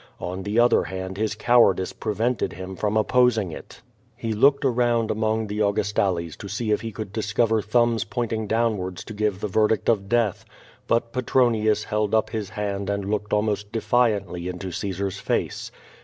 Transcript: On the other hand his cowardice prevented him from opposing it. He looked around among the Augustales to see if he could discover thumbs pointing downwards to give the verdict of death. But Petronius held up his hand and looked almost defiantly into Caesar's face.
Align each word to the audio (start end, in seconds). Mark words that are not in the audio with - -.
On 0.19 0.41
the 0.41 0.57
other 0.57 0.85
hand 0.85 1.15
his 1.17 1.35
cowardice 1.35 1.93
prevented 1.93 2.53
him 2.53 2.75
from 2.75 2.97
opposing 2.97 3.51
it. 3.51 3.83
He 4.15 4.33
looked 4.33 4.65
around 4.65 5.11
among 5.11 5.45
the 5.45 5.59
Augustales 5.59 6.35
to 6.37 6.47
see 6.49 6.71
if 6.71 6.81
he 6.81 6.91
could 6.91 7.13
discover 7.13 7.61
thumbs 7.61 8.03
pointing 8.03 8.47
downwards 8.47 9.03
to 9.03 9.13
give 9.13 9.41
the 9.41 9.47
verdict 9.47 9.89
of 9.89 10.09
death. 10.09 10.43
But 10.87 11.13
Petronius 11.13 11.83
held 11.83 12.15
up 12.15 12.31
his 12.31 12.49
hand 12.49 12.89
and 12.89 13.11
looked 13.11 13.31
almost 13.31 13.71
defiantly 13.71 14.47
into 14.47 14.71
Caesar's 14.71 15.19
face. 15.19 15.71